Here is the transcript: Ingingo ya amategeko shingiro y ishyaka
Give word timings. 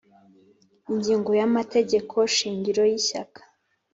Ingingo 0.91 1.29
ya 1.39 1.45
amategeko 1.49 2.15
shingiro 2.35 2.81
y 2.91 2.93
ishyaka 2.99 3.41